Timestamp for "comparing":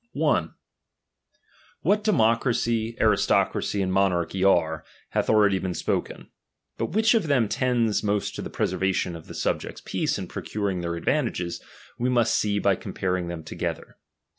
12.75-13.27